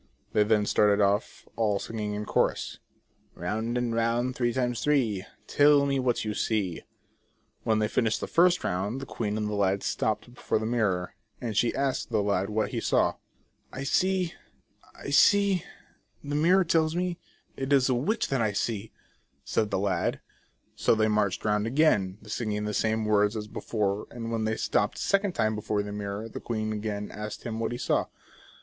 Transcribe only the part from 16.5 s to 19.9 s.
tells me, It is the witch that I see" .said the